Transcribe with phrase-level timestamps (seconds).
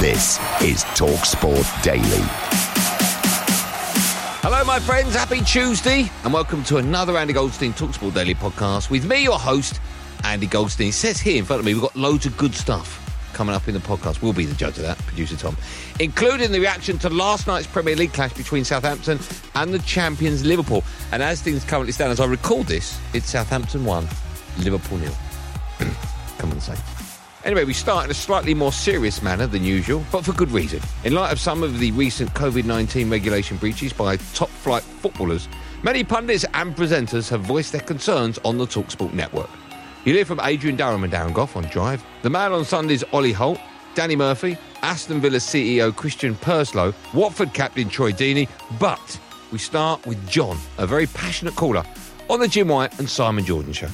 [0.00, 2.22] This is TalkSport Daily.
[4.42, 5.16] Hello, my friends.
[5.16, 9.80] Happy Tuesday, and welcome to another Andy Goldstein Talksport Daily podcast with me, your host,
[10.22, 10.90] Andy Goldstein.
[10.90, 13.66] It says here in front of me, we've got loads of good stuff coming up
[13.66, 14.22] in the podcast.
[14.22, 15.56] We'll be the judge of that, producer Tom,
[15.98, 19.18] including the reaction to last night's Premier League clash between Southampton
[19.56, 20.84] and the champions Liverpool.
[21.10, 24.06] And as things currently stand, as I record this, it's Southampton 1,
[24.58, 25.14] Liverpool nil.
[26.38, 26.76] Come on, say.
[27.44, 30.80] Anyway, we start in a slightly more serious manner than usual, but for good reason.
[31.04, 35.48] In light of some of the recent COVID 19 regulation breaches by top flight footballers,
[35.82, 39.48] many pundits and presenters have voiced their concerns on the Talksport network.
[40.04, 43.32] You hear from Adrian Durham and Darren Gough on Drive, the Mail on Sunday's Olly
[43.32, 43.60] Holt,
[43.94, 48.48] Danny Murphy, Aston Villa CEO Christian Purslow, Watford captain Troy Deeney,
[48.80, 49.18] but
[49.52, 51.84] we start with John, a very passionate caller,
[52.28, 53.88] on the Jim White and Simon Jordan show.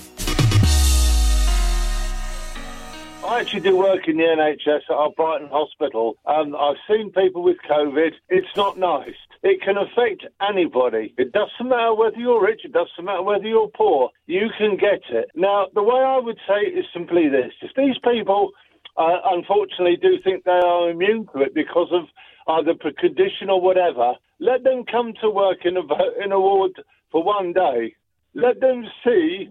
[3.26, 6.16] I actually do work in the NHS at our Brighton Hospital.
[6.26, 8.12] and I've seen people with COVID.
[8.28, 9.16] It's not nice.
[9.42, 11.14] It can affect anybody.
[11.16, 14.10] It doesn't matter whether you're rich, it doesn't matter whether you're poor.
[14.26, 15.30] You can get it.
[15.34, 18.50] Now, the way I would say it is simply this if these people
[18.98, 22.04] uh, unfortunately do think they are immune to it because of
[22.48, 25.82] either condition or whatever, let them come to work in a,
[26.22, 26.72] in a ward
[27.10, 27.94] for one day.
[28.34, 29.48] Let them see.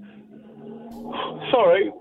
[1.51, 1.91] Sorry,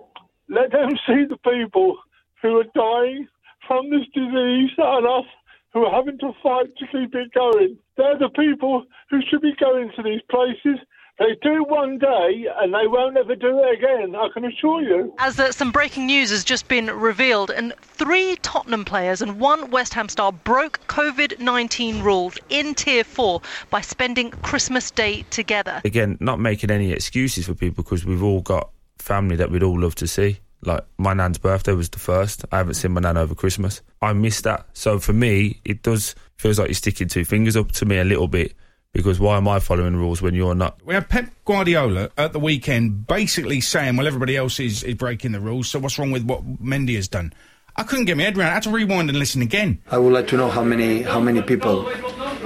[0.53, 1.97] let them see the people
[2.43, 3.27] who are dying
[3.67, 5.25] from this disease and us
[5.73, 7.79] who are having to fight to keep it going.
[7.97, 10.79] They're the people who should be going to these places.
[11.19, 15.15] They do one day and they won't ever do it again, I can assure you.
[15.19, 19.71] As uh, some breaking news has just been revealed, and three Tottenham players and one
[19.71, 23.41] West Ham star broke COVID 19 rules in Tier 4
[23.71, 25.81] by spending Christmas Day together.
[25.85, 29.79] Again, not making any excuses for people because we've all got family that we'd all
[29.81, 30.39] love to see.
[30.65, 32.45] Like my nan's birthday was the first.
[32.53, 33.83] I haven't seen my nan over Christmas.
[34.01, 34.67] I miss that.
[34.75, 38.05] So for me, it does feels like you're sticking two fingers up to me a
[38.05, 38.55] little bit
[38.93, 40.81] because why am I following rules when you're not?
[40.85, 45.33] We had Pep Guardiola at the weekend basically saying, well, everybody else is, is breaking
[45.33, 47.33] the rules, so what's wrong with what Mendy has done?
[47.75, 48.51] I couldn't get my head around.
[48.51, 49.81] I had to rewind and listen again.
[49.91, 51.91] I would like to know how many how many people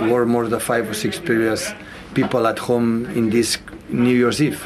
[0.01, 1.73] were more than five or six previous
[2.15, 3.59] people at home in this
[3.89, 4.65] New Year's Eve.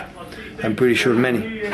[0.63, 1.69] I'm pretty sure many.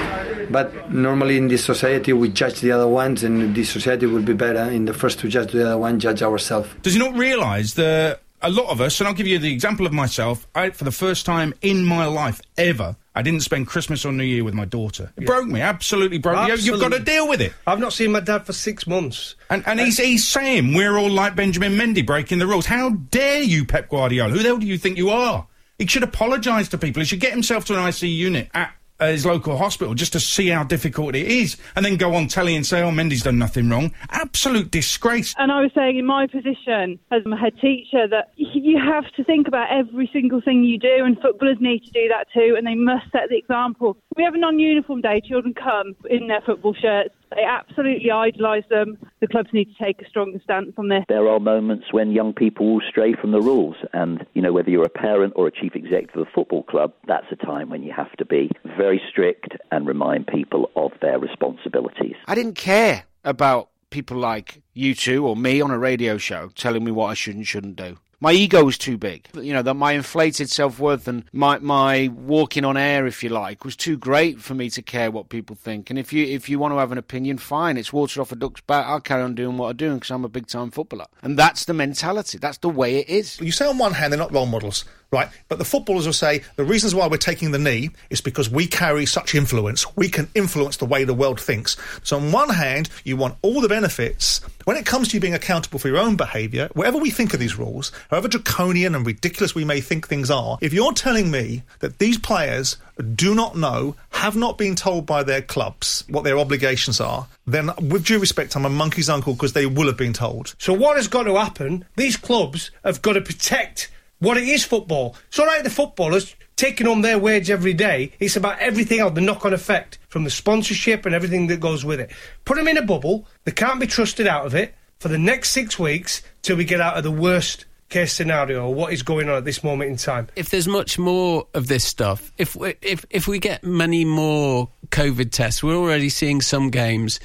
[0.50, 4.34] But normally in this society we judge the other ones, and this society will be
[4.34, 6.69] better in the first to judge the other one, judge ourselves.
[6.82, 9.86] Does he not realise that a lot of us, and I'll give you the example
[9.86, 14.04] of myself, I, for the first time in my life ever, I didn't spend Christmas
[14.04, 15.10] or New Year with my daughter.
[15.16, 16.54] It broke me, absolutely broke me.
[16.58, 17.54] You've got to deal with it.
[17.66, 19.34] I've not seen my dad for six months.
[19.48, 22.66] And, and he's, he's saying we're all like Benjamin Mendy breaking the rules.
[22.66, 24.30] How dare you, Pep Guardiola?
[24.30, 25.47] Who the hell do you think you are?
[25.78, 27.00] He should apologise to people.
[27.00, 30.20] He should get himself to an IC unit at uh, his local hospital just to
[30.20, 33.38] see how difficult it is, and then go on telly and say, "Oh, Mendy's done
[33.38, 35.34] nothing wrong." Absolute disgrace.
[35.36, 39.25] And I was saying, in my position as a head teacher, that you have to
[39.25, 42.66] think about every single thing you do, and footballers need to do that too, and
[42.66, 43.98] they must set the example.
[44.16, 45.21] We have a non-uniform day.
[45.21, 47.15] Children come in their football shirts.
[47.34, 48.97] They absolutely idolise them.
[49.21, 51.04] The clubs need to take a stronger stance on this.
[51.09, 54.71] There are moments when young people will stray from the rules, and you know whether
[54.71, 57.83] you're a parent or a chief executive of a football club, that's a time when
[57.83, 62.15] you have to be very strict and remind people of their responsibilities.
[62.27, 66.84] I didn't care about people like you two or me on a radio show telling
[66.84, 67.98] me what I should and shouldn't do.
[68.21, 69.28] My ego was too big.
[69.34, 73.28] You know, that my inflated self worth and my my walking on air, if you
[73.28, 75.91] like, was too great for me to care what people think.
[75.91, 77.77] And if you if you want to have an opinion, fine.
[77.77, 78.86] It's water off a duck's back.
[78.86, 81.07] I'll carry on doing what I'm doing because I'm a big time footballer.
[81.22, 82.39] And that's the mentality.
[82.39, 83.39] That's the way it is.
[83.41, 85.28] You say on one hand they're not role models, right?
[85.48, 88.66] But the footballers will say the reasons why we're taking the knee is because we
[88.66, 89.95] carry such influence.
[89.97, 91.77] We can influence the way the world thinks.
[92.03, 94.41] So on one hand, you want all the benefits.
[94.65, 97.41] When it comes to you being accountable for your own behaviour, whatever we think of
[97.41, 101.62] these rules, however draconian and ridiculous we may think things are, if you're telling me
[101.80, 102.76] that these players
[103.14, 107.70] do not know, have not been told by their clubs what their obligations are, then
[107.80, 110.54] with due respect, I'm a monkey's uncle because they will have been told.
[110.58, 111.84] So what has got to happen?
[111.97, 115.14] These clubs have got to protect what it is football.
[115.28, 118.12] It's all right the footballers taking on their wage every day.
[118.18, 122.00] It's about everything else, the knock-on effect from the sponsorship and everything that goes with
[122.00, 122.10] it.
[122.47, 123.26] Put them in a bubble.
[123.44, 126.80] They can't be trusted out of it for the next six weeks till we get
[126.80, 130.28] out of the worst case scenario what is going on at this moment in time.
[130.36, 134.68] If there's much more of this stuff, if we, if if we get many more
[134.88, 137.21] COVID tests, we're already seeing some games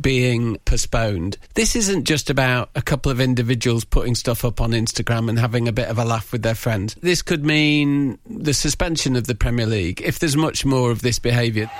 [0.00, 1.36] being postponed.
[1.54, 5.68] This isn't just about a couple of individuals putting stuff up on Instagram and having
[5.68, 6.96] a bit of a laugh with their friends.
[7.00, 11.18] This could mean the suspension of the Premier League if there's much more of this
[11.18, 11.70] behaviour.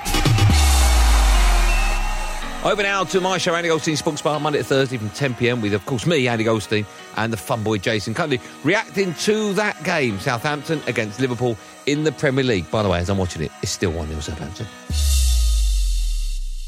[2.65, 5.61] Over now to my show, Andy Goldstein Sports Bar, Monday to Thursday from 10 pm
[5.61, 6.87] with, of course, me, Andy Goldstein,
[7.17, 12.13] and the fun boy Jason Cundy, reacting to that game, Southampton against Liverpool in the
[12.13, 12.71] Premier League.
[12.71, 14.69] By the way, as I'm watching it, it's still 1 0 Southampton.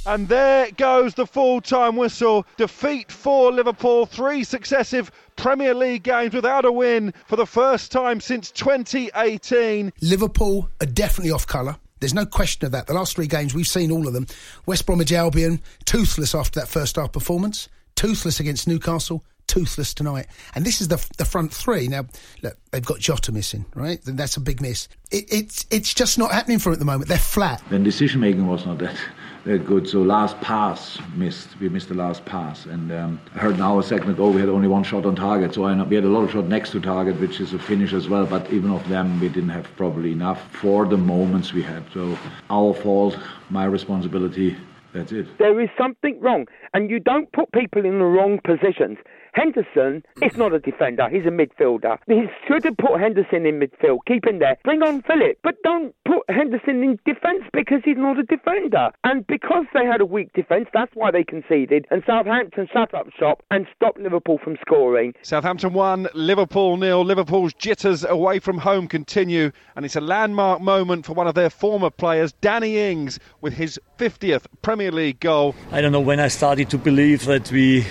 [0.04, 2.44] And there goes the full time whistle.
[2.56, 4.04] Defeat for Liverpool.
[4.04, 9.92] Three successive Premier League games without a win for the first time since 2018.
[10.00, 11.76] Liverpool are definitely off colour.
[12.00, 12.86] There's no question of that.
[12.86, 14.26] The last three games, we've seen all of them.
[14.66, 20.26] West Bromwich Albion, toothless after that first half performance, toothless against Newcastle, toothless tonight.
[20.54, 21.88] And this is the the front three.
[21.88, 22.06] Now,
[22.42, 24.02] look, they've got Jota missing, right?
[24.02, 24.88] Then that's a big miss.
[25.10, 27.08] It, it's it's just not happening for them at the moment.
[27.08, 27.62] They're flat.
[27.70, 28.96] Then decision making was not that
[29.44, 29.88] that good.
[29.88, 31.58] So last pass missed.
[31.60, 34.48] We missed the last pass, and um, I heard now a second ago we had
[34.48, 35.54] only one shot on target.
[35.54, 37.92] So I we had a lot of shot next to target, which is a finish
[37.92, 38.26] as well.
[38.26, 41.84] But even of them, we didn't have probably enough for the moments we had.
[41.92, 42.18] So
[42.50, 43.18] our fault,
[43.50, 44.56] my responsibility.
[44.92, 45.38] That's it.
[45.38, 48.98] There is something wrong, and you don't put people in the wrong positions.
[49.34, 51.98] Henderson is not a defender, he's a midfielder.
[52.06, 54.56] He should have put Henderson in midfield, keep him there.
[54.64, 58.90] Bring on Philip, but don't put Henderson in defence because he's not a defender.
[59.02, 61.86] And because they had a weak defence, that's why they conceded.
[61.90, 65.14] And Southampton sat up shop and stopped Liverpool from scoring.
[65.22, 67.04] Southampton 1, Liverpool nil.
[67.04, 71.50] Liverpool's jitters away from home continue, and it's a landmark moment for one of their
[71.50, 75.54] former players, Danny Ings, with his 50th Premier League goal.
[75.72, 77.84] I don't know when I started to believe that we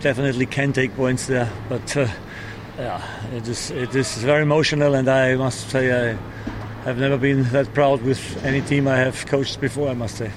[0.00, 2.08] definitely can take points there, but uh,
[2.78, 3.02] yeah,
[3.34, 6.18] it is it is very emotional, and I must say I
[6.84, 9.88] have never been that proud with any team I have coached before.
[9.88, 10.30] I must say.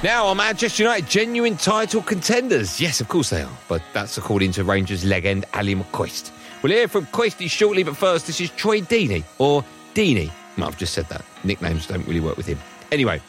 [0.00, 2.80] Now, are Manchester United genuine title contenders?
[2.80, 3.58] Yes, of course they are.
[3.68, 6.30] But that's according to Rangers legend Ally McCoist.
[6.62, 9.64] We'll hear from Coisty shortly, but first, this is Troy Deeney, or
[9.94, 10.30] Deeney.
[10.56, 11.24] I've just said that.
[11.44, 12.58] Nicknames don't really work with him.
[12.92, 13.20] Anyway,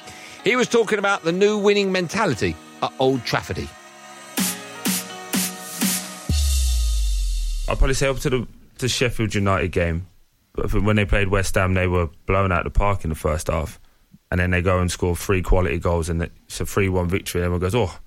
[0.44, 3.68] he was talking about the new winning mentality at Old Traffordy.
[7.70, 8.48] I'll probably say up to the,
[8.80, 10.08] the Sheffield United game.
[10.54, 13.16] But when they played West Ham, they were blown out of the park in the
[13.16, 13.80] first half.
[14.32, 17.42] And then they go and score three quality goals, and it's a 3 1 victory.
[17.42, 18.00] And everyone goes, oh,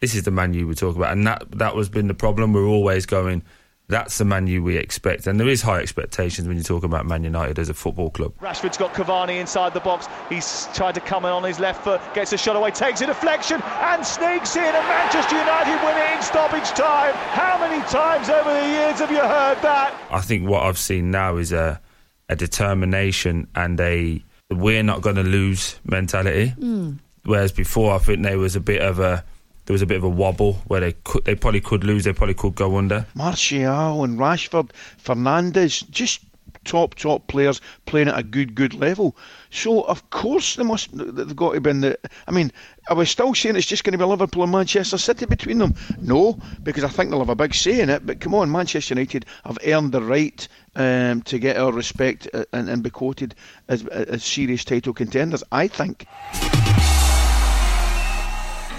[0.00, 1.12] this is the Man you were talking about.
[1.12, 2.52] And that, that was been the problem.
[2.52, 3.42] We're always going,
[3.88, 5.26] that's the Man U we expect.
[5.26, 8.34] And there is high expectations when you talk about Man United as a football club.
[8.38, 10.06] Rashford's got Cavani inside the box.
[10.28, 13.06] He's tried to come in on his left foot, gets a shot away, takes a
[13.06, 14.62] deflection, and sneaks in.
[14.62, 17.14] And Manchester United win it in stoppage time.
[17.14, 19.98] How many times over the years have you heard that?
[20.10, 21.80] I think what I've seen now is a,
[22.28, 26.54] a determination and a we're not going to lose mentality.
[26.58, 26.98] Mm.
[27.24, 29.24] Whereas before, I think there was a bit of a
[29.68, 32.12] there was a bit of a wobble where they could they probably could lose, they
[32.14, 33.04] probably could go under.
[33.14, 34.70] Martial and Rashford,
[35.04, 36.24] Fernandes, just
[36.64, 39.14] top top players playing at a good good level.
[39.50, 41.98] So of course they must they've got to be in the.
[42.26, 42.50] I mean,
[42.88, 45.74] are we still saying it's just going to be Liverpool and Manchester City between them?
[46.00, 48.06] No, because I think they'll have a big say in it.
[48.06, 52.46] But come on, Manchester United have earned the right um, to get our respect uh,
[52.54, 53.34] and, and be quoted
[53.68, 55.44] as, as serious title contenders.
[55.52, 56.06] I think.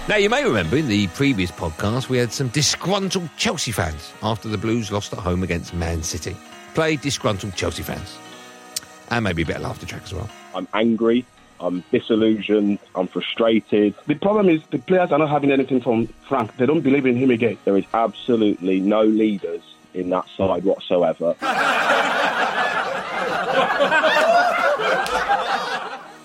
[0.08, 4.48] Now, you may remember in the previous podcast we had some disgruntled Chelsea fans after
[4.48, 6.36] the Blues lost at home against Man City.
[6.74, 8.18] Play disgruntled Chelsea fans.
[9.10, 10.28] And maybe a bit of laughter track as well.
[10.54, 11.24] I'm angry.
[11.60, 12.78] I'm disillusioned.
[12.94, 13.94] I'm frustrated.
[14.06, 16.56] The problem is the players are not having anything from Frank.
[16.56, 17.58] They don't believe in him again.
[17.64, 19.62] There is absolutely no leaders
[19.94, 21.36] in that side whatsoever.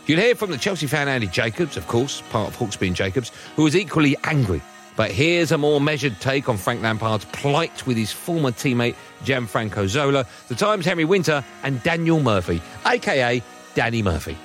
[0.08, 3.32] You'll hear from the Chelsea fan Andy Jacobs, of course, part of Hawksbee and Jacobs,
[3.56, 4.62] who is equally angry.
[4.96, 9.88] But here's a more measured take on Frank Lampard's plight with his former teammate Gianfranco
[9.88, 13.42] Zola, the Times' Henry Winter, and Daniel Murphy, aka
[13.74, 14.38] Danny Murphy.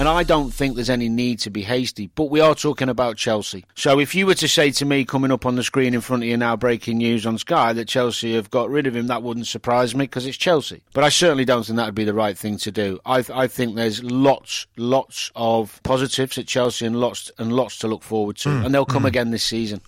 [0.00, 3.18] And I don't think there's any need to be hasty, but we are talking about
[3.18, 3.66] Chelsea.
[3.74, 6.22] So if you were to say to me coming up on the screen in front
[6.22, 9.22] of you now, breaking news on Sky, that Chelsea have got rid of him, that
[9.22, 10.82] wouldn't surprise me because it's Chelsea.
[10.94, 12.98] But I certainly don't think that would be the right thing to do.
[13.04, 17.86] I, I think there's lots, lots of positives at Chelsea and lots and lots to
[17.86, 18.48] look forward to.
[18.48, 19.08] Mm, and they'll come mm.
[19.08, 19.82] again this season.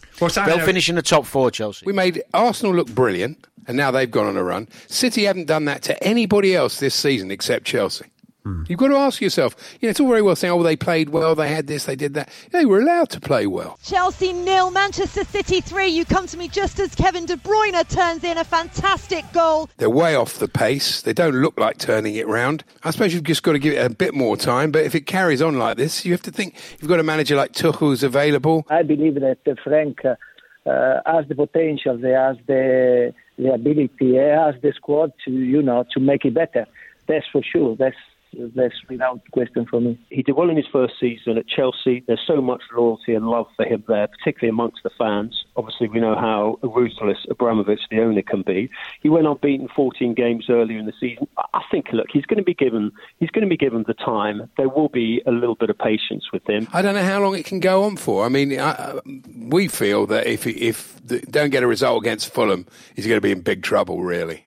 [0.45, 0.45] That?
[0.45, 1.87] They'll finish in the top four, Chelsea.
[1.87, 4.69] We made Arsenal look brilliant, and now they've gone on a run.
[4.89, 8.05] City haven't done that to anybody else this season except Chelsea.
[8.45, 11.11] You've got to ask yourself, you know, it's all very well saying, oh, they played
[11.11, 12.29] well, they had this, they did that.
[12.51, 13.79] They were allowed to play well.
[13.85, 15.89] Chelsea nil, Manchester City three.
[15.89, 19.71] You come to me just as Kevin De Bruyne turns in a fantastic goal.
[19.77, 21.03] They're way off the pace.
[21.03, 22.65] They don't look like turning it round.
[22.83, 25.07] I suppose you've just got to give it a bit more time, but if it
[25.07, 28.03] carries on like this, you have to think you've got a manager like Tuchel who's
[28.03, 28.67] available.
[28.69, 30.17] I believe that uh, Frank uh,
[30.69, 35.63] uh, has the potential, he has the the ability, he has the squad to you
[35.63, 36.67] know to make it better.
[37.07, 37.77] That's for sure.
[37.77, 37.97] That's
[38.55, 39.99] that's without question for me.
[40.11, 42.05] He did well in his first season at Chelsea.
[42.07, 45.45] There's so much loyalty and love for him there, particularly amongst the fans.
[45.57, 48.71] Obviously, we know how ruthless Abramovich, the owner, can be.
[49.03, 51.29] He went unbeaten 14 games earlier in the season.
[51.53, 54.51] I think, look, he's going to be given he's going to be given the time.
[54.57, 56.69] There will be a little bit of patience with him.
[56.73, 58.25] I don't know how long it can go on for.
[58.25, 58.99] I mean, I,
[59.37, 63.23] we feel that if if the, don't get a result against Fulham, he's going to
[63.23, 64.47] be in big trouble, really.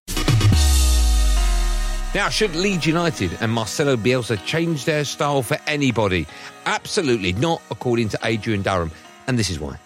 [2.15, 6.25] Now, should Leeds United and Marcelo Bielsa change their style for anybody?
[6.65, 8.89] Absolutely not, according to Adrian Durham.
[9.27, 9.77] And this is why.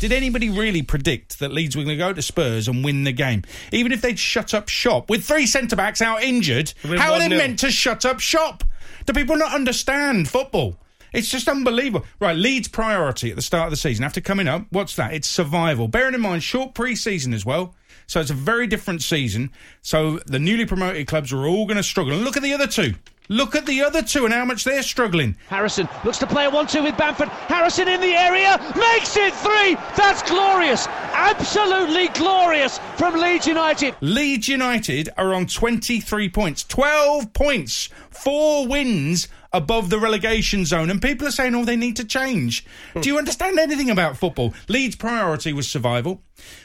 [0.00, 3.12] Did anybody really predict that Leeds were going to go to Spurs and win the
[3.12, 3.42] game?
[3.70, 7.28] Even if they'd shut up shop with three centre backs out injured, how are they
[7.28, 7.36] 1-0.
[7.36, 8.64] meant to shut up shop?
[9.04, 10.78] Do people not understand football?
[11.12, 12.06] It's just unbelievable.
[12.20, 15.14] Right, Leeds' priority at the start of the season after coming up, what's that?
[15.14, 15.88] It's survival.
[15.88, 17.74] Bearing in mind, short pre season as well.
[18.06, 19.50] So it's a very different season.
[19.82, 22.14] So the newly promoted clubs are all going to struggle.
[22.14, 22.94] And look at the other two.
[23.30, 25.36] Look at the other two and how much they're struggling.
[25.48, 27.28] Harrison looks to play a 1 2 with Bamford.
[27.28, 29.74] Harrison in the area makes it three.
[29.96, 30.86] That's glorious.
[31.12, 33.94] Absolutely glorious from Leeds United.
[34.00, 40.90] Leeds United are on 23 points, 12 points, four wins above the relegation zone.
[40.90, 42.64] And people are saying, oh, they need to change.
[42.92, 43.00] Hmm.
[43.00, 44.54] Do you understand anything about football?
[44.68, 46.22] Leeds' priority was survival,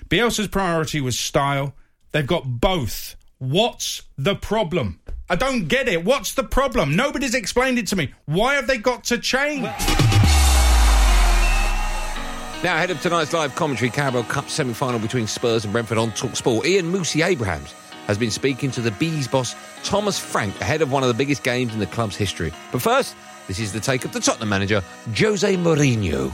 [0.09, 1.73] Bielsa's priority was style.
[2.11, 3.15] They've got both.
[3.39, 4.99] What's the problem?
[5.29, 6.05] I don't get it.
[6.05, 6.95] What's the problem?
[6.95, 8.13] Nobody's explained it to me.
[8.25, 9.63] Why have they got to change?
[12.63, 16.11] Now, ahead of tonight's live commentary, Carabao Cup semi final between Spurs and Brentford on
[16.11, 17.73] Talk Sport, Ian Moosey Abrahams
[18.07, 21.43] has been speaking to the Bees boss Thomas Frank ahead of one of the biggest
[21.43, 22.51] games in the club's history.
[22.71, 23.15] But first,
[23.47, 24.81] this is the take of the Tottenham manager,
[25.17, 26.31] Jose Mourinho.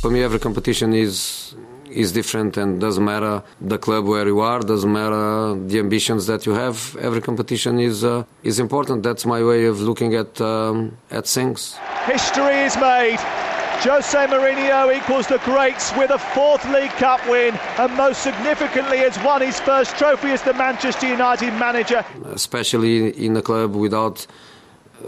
[0.00, 1.54] For me, every competition is
[1.90, 6.44] is different and doesn't matter the club where you are, doesn't matter the ambitions that
[6.44, 6.96] you have.
[7.00, 9.02] Every competition is uh, is important.
[9.02, 11.76] That's my way of looking at um, at things.
[12.04, 13.45] History is made.
[13.84, 19.16] Jose Mourinho equals the greats with a fourth League Cup win and most significantly has
[19.24, 22.04] won his first trophy as the Manchester United manager.
[22.34, 24.26] especially in a club without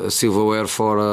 [0.08, 1.04] silverware for uh,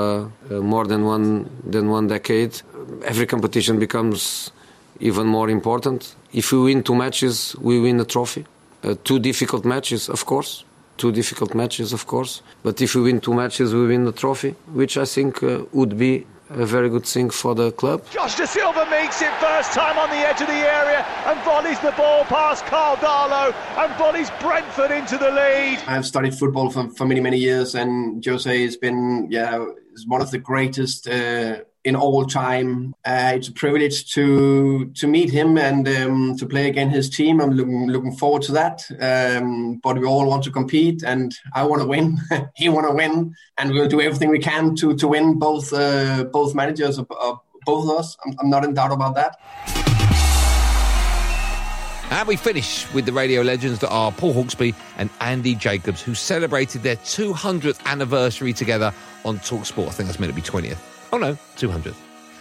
[0.51, 2.61] uh, more than one than one decade.
[3.03, 4.51] Every competition becomes
[4.99, 6.15] even more important.
[6.33, 8.45] If we win two matches, we win a trophy.
[8.83, 10.63] Uh, two difficult matches, of course.
[10.97, 12.41] Two difficult matches, of course.
[12.63, 15.97] But if we win two matches, we win the trophy, which I think uh, would
[15.97, 18.03] be a very good thing for the club.
[18.11, 21.91] Josh Dasilva makes it first time on the edge of the area and volleys the
[21.91, 25.79] ball past Karl Darlow and volleys Brentford into the lead.
[25.87, 30.21] I've studied football for, for many, many years, and Jose has been, yeah, is one
[30.21, 32.95] of the greatest uh, in all time.
[33.05, 37.39] Uh, it's a privilege to to meet him and um, to play against his team.
[37.39, 38.81] I'm looking looking forward to that.
[38.99, 42.17] Um, but we all want to compete, and I want to win.
[42.55, 46.25] he want to win, and we'll do everything we can to to win both uh,
[46.25, 48.17] both managers of, of both of us.
[48.25, 49.37] I'm, I'm not in doubt about that.
[52.11, 56.13] And we finish with the radio legends that are Paul Hawksbee and Andy Jacobs, who
[56.13, 58.93] celebrated their 200th anniversary together
[59.25, 59.87] on Talksport.
[59.87, 60.94] I think that's meant to be 20th.
[61.11, 61.95] Oh no, 200th.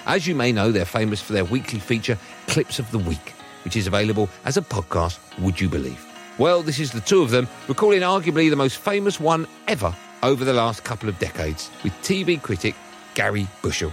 [0.06, 3.32] As you may know, they're famous for their weekly feature, Clips of the Week,
[3.64, 6.04] which is available as a podcast, would you believe?
[6.36, 10.44] Well, this is the two of them recalling arguably the most famous one ever over
[10.44, 12.74] the last couple of decades with TV critic
[13.14, 13.92] Gary Bushell.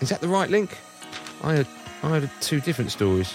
[0.00, 0.76] Is that the right link?
[1.42, 1.66] I had,
[2.02, 3.34] I heard two different stories.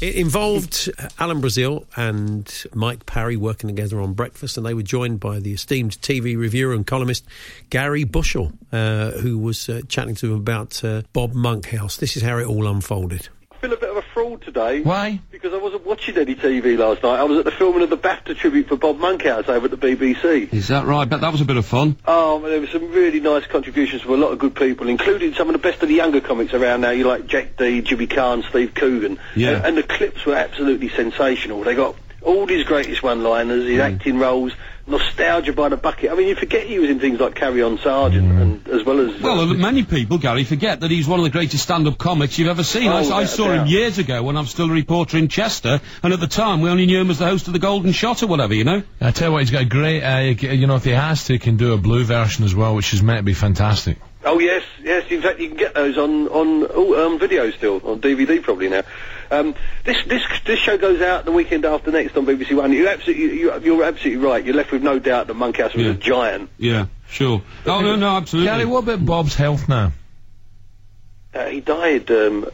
[0.00, 0.88] It involved
[1.18, 5.52] Alan Brazil and Mike Parry working together on breakfast, and they were joined by the
[5.52, 7.24] esteemed TV reviewer and columnist
[7.70, 11.96] Gary Bushell, uh, who was uh, chatting to him about uh, Bob Monkhouse.
[11.96, 13.28] This is how it all unfolded.
[13.58, 14.82] I feel a bit of a fraud today.
[14.82, 15.18] Why?
[15.32, 17.18] Because I wasn't watching any TV last night.
[17.18, 19.76] I was at the filming of the BAFTA tribute for Bob Monkhouse over at the
[19.76, 20.52] BBC.
[20.54, 21.08] Is that right?
[21.08, 21.96] Bet that was a bit of fun.
[22.06, 25.48] Oh, there were some really nice contributions from a lot of good people, including some
[25.48, 26.90] of the best of the younger comics around now.
[26.90, 29.18] You like Jack Dee, Jimmy Carr, Steve Coogan.
[29.34, 29.56] Yeah.
[29.56, 31.64] And, and the clips were absolutely sensational.
[31.64, 33.92] They got all his greatest one-liners, his mm.
[33.92, 34.52] acting roles,
[34.88, 36.10] nostalgia by the bucket.
[36.10, 39.00] I mean, you forget he was in things like Carry On Sergeant, and as well
[39.00, 42.48] as Well, many people, Gary, forget that he's one of the greatest stand-up comics you've
[42.48, 42.88] ever seen.
[42.88, 45.80] Oh, I, I saw him years ago when I was still a reporter in Chester,
[46.02, 48.22] and at the time we only knew him as the host of the Golden Shot
[48.22, 48.82] or whatever, you know.
[49.00, 51.34] I tell you what, he's got a great, uh, you know, if he has to,
[51.34, 53.98] he can do a blue version as well, which is meant to be fantastic.
[54.24, 55.10] Oh yes, yes.
[55.10, 58.68] In fact, you can get those on on oh, um, video still on DVD probably
[58.68, 58.82] now.
[59.30, 59.54] Um,
[59.84, 62.72] this this this show goes out the weekend after next on BBC One.
[62.72, 64.44] You absolutely you, you're absolutely right.
[64.44, 65.92] You're left with no doubt that Monkhouse was Yeah.
[65.92, 66.50] a giant.
[66.58, 67.42] Yeah, sure.
[67.66, 68.48] Oh no, no, absolutely.
[68.50, 69.92] Gary, what about Bob's health now?
[71.34, 72.46] Uh, he died um,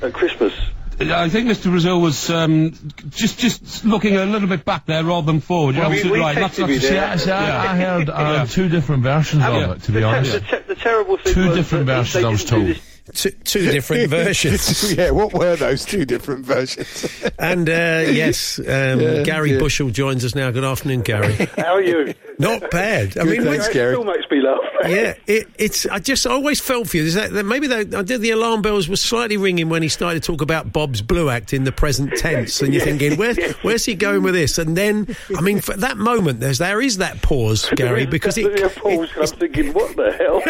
[0.00, 0.52] at Christmas.
[0.98, 1.70] I think Mr.
[1.70, 2.72] Brazil was um,
[3.10, 5.74] just just looking a little bit back there rather than forward.
[5.74, 6.36] You're we- absolutely we right.
[6.36, 8.44] That's, that's See, I, see, I, I heard uh, Yeah.
[8.46, 10.32] two different versions Um, of it, to be the, honest.
[10.32, 12.76] the, te- the terrible thing Two was different versions, I was didn't told.
[13.06, 14.92] This- Two, two different versions.
[14.94, 17.06] yeah, what were those two different versions?
[17.38, 18.64] And uh, yes, um,
[19.00, 19.58] Yeah, Gary yeah.
[19.58, 20.50] Bushell joins us now.
[20.50, 21.34] Good afternoon, Gary.
[21.58, 22.14] How are you?
[22.38, 23.16] Not bad.
[23.16, 23.94] I Good, mean, thanks, when- Gary.
[23.94, 24.60] Still makes me laugh.
[24.88, 25.86] yeah, it, it's.
[25.86, 27.04] I just always felt for you.
[27.04, 29.88] Is that, that maybe they, I did the alarm bells were slightly ringing when he
[29.88, 33.18] started to talk about Bob's Blue Act in the present tense, and you're Yeah, thinking,
[33.18, 33.52] where's yeah.
[33.62, 34.58] where's he going with this?
[34.58, 38.42] And then, I mean, for that moment, there's there is that pause, Gary, because it,
[38.56, 40.42] Definitely a pause, 'cause I'm thinking, what the hell?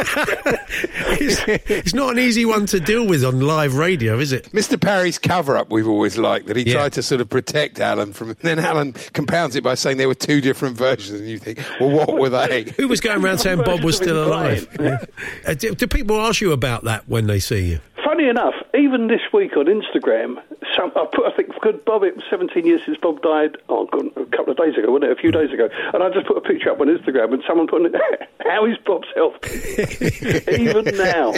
[1.21, 4.51] it's, it's not an easy one to deal with on live radio, is it?
[4.53, 4.81] Mr.
[4.81, 6.75] Parry's cover up we've always liked that he Yeah.
[6.75, 10.15] tried to sort of protect Alan from then Alan compounds it by saying there were
[10.15, 12.65] two different versions and you think, well what were they?
[12.77, 14.67] Who was going around saying Bob was still alive?
[14.79, 15.05] Yeah.
[15.47, 17.81] Uh, do, do people ask you about that when they see you?
[18.15, 20.41] Funny enough, even this week on Instagram,
[20.77, 23.87] some, I put, I think, good Bob, it was 17 years since Bob died, oh,
[23.87, 25.19] God, a couple of days ago, wasn't it?
[25.19, 25.69] A few days ago.
[25.93, 27.93] And I just put a picture up on Instagram and someone put, in,
[28.47, 29.35] how is Bob's health?
[30.49, 31.33] even now.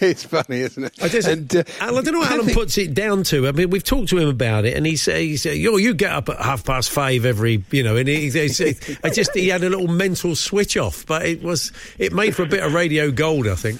[0.00, 0.92] it's funny, isn't it?
[1.02, 3.22] I, just, And, uh, Alan, I don't know what I Alan think- puts it down
[3.24, 3.46] to.
[3.46, 6.12] I mean, we've talked to him about it, and he says, said, "Yo, you get
[6.12, 9.48] up at half past five every, you know." And he, he, he, I just he
[9.48, 12.72] had a little mental switch off, but it was it made for a bit of
[12.72, 13.78] radio gold, I think.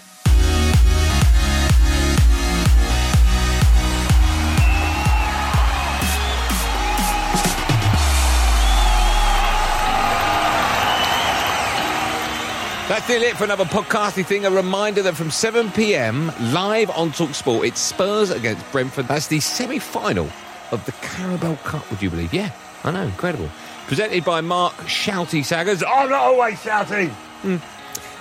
[13.09, 14.44] Nearly it for another podcasty thing.
[14.44, 19.09] A reminder that from 7 pm, live on Talksport, it's Spurs against Brentford.
[19.09, 20.29] That's the semi final
[20.73, 22.35] of the Carabao Cup, would you believe?
[22.35, 22.53] Yeah,
[22.85, 23.49] I know, incredible.
[23.87, 25.83] Presented by Mark Shouty Saggers.
[25.83, 27.11] I'm not always shouting!
[27.42, 27.62] Mm.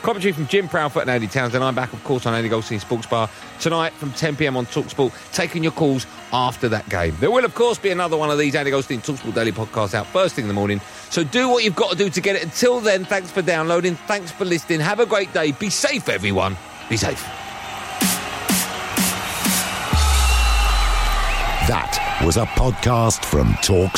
[0.01, 1.63] Commentary from Jim Proudfoot and Andy Townsend.
[1.63, 3.29] I'm back, of course, on Andy Goldstein Sports Bar
[3.59, 7.15] tonight from 10 pm on Talksport, taking your calls after that game.
[7.19, 10.07] There will, of course, be another one of these Andy Goldstein Talksport Daily podcasts out
[10.07, 10.79] first thing in the morning.
[11.09, 12.43] So do what you've got to do to get it.
[12.43, 13.95] Until then, thanks for downloading.
[13.95, 14.79] Thanks for listening.
[14.79, 15.51] Have a great day.
[15.51, 16.55] Be safe, everyone.
[16.89, 17.21] Be safe.
[21.67, 23.97] That was a podcast from Talk